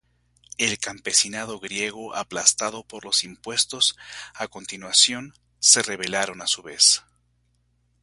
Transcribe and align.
El 0.57 0.79
campesinado 0.79 1.59
griego, 1.59 2.15
aplastado 2.15 2.83
por 2.83 3.05
los 3.05 3.23
impuestos, 3.23 3.95
a 4.33 4.47
continuación, 4.47 5.35
se 5.59 5.83
rebelaron 5.83 6.41
a 6.41 6.47
su 6.47 6.63
vez. 6.63 7.03